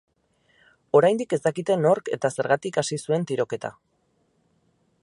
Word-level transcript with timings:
Oraindik 0.99 1.35
ez 1.37 1.39
dakite 1.43 1.77
nork 1.83 2.09
eta 2.17 2.33
zergatik 2.37 2.81
hasi 2.85 3.01
zuen 3.05 3.31
tiroketa. 3.33 3.73